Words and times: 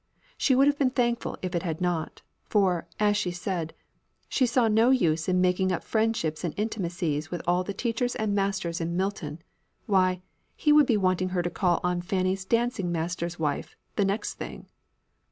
She 0.35 0.55
would 0.55 0.65
have 0.65 0.79
been 0.79 0.89
thankful 0.89 1.37
if 1.43 1.53
it 1.53 1.61
had 1.61 1.79
not; 1.79 2.23
for, 2.45 2.87
as 2.99 3.15
she 3.15 3.29
said, 3.29 3.75
"she 4.27 4.47
saw 4.47 4.67
no 4.67 4.89
use 4.89 5.29
in 5.29 5.39
making 5.39 5.71
up 5.71 5.83
friendships 5.83 6.43
and 6.43 6.55
intimacies 6.57 7.29
with 7.29 7.43
all 7.45 7.63
the 7.63 7.71
teachers 7.75 8.15
and 8.15 8.33
masters 8.33 8.81
in 8.81 8.97
Milton; 8.97 9.43
why, 9.85 10.23
he 10.55 10.73
would 10.73 10.87
be 10.87 10.97
wanting 10.97 11.29
her 11.29 11.43
to 11.43 11.51
call 11.51 11.79
on 11.83 12.01
Fanny's 12.01 12.45
dancing 12.45 12.91
master's 12.91 13.37
wife, 13.37 13.75
the 13.95 14.03
next 14.03 14.33
thing!" 14.39 14.65